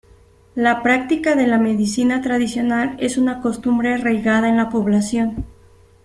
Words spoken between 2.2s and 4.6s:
tradicional es una costumbre arraigada en